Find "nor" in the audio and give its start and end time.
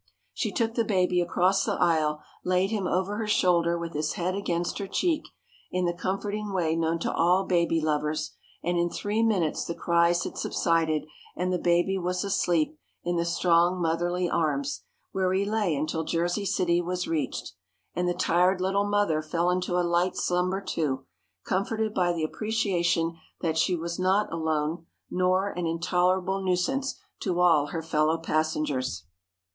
25.11-25.49